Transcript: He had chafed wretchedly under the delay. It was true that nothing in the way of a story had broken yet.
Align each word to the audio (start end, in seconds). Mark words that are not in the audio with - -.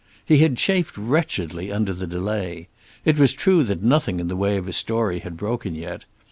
He 0.25 0.39
had 0.39 0.57
chafed 0.57 0.97
wretchedly 0.97 1.71
under 1.71 1.93
the 1.93 2.07
delay. 2.07 2.69
It 3.05 3.19
was 3.19 3.33
true 3.33 3.61
that 3.65 3.83
nothing 3.83 4.19
in 4.19 4.29
the 4.29 4.35
way 4.35 4.57
of 4.57 4.67
a 4.67 4.73
story 4.73 5.19
had 5.19 5.37
broken 5.37 5.75
yet. 5.75 6.05